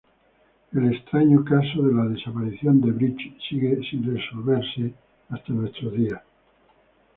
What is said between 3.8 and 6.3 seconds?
sin resolver hasta nuestros días.